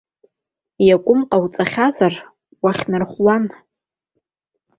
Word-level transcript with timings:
Иакәымк 0.87 1.23
ҟауҵахьазар 1.35 2.13
уахьнархәуан. 2.63 3.43